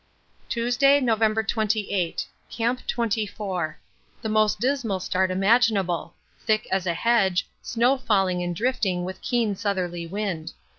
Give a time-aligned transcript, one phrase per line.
[0.49, 2.25] Tuesday, November 28.
[2.49, 3.77] Camp 24.
[4.23, 6.15] The most dismal start imaginable.
[6.43, 10.53] Thick as a hedge, snow falling and drifting with keen southerly wind.